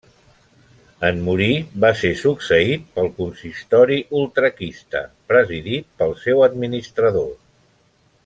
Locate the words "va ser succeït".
1.85-2.87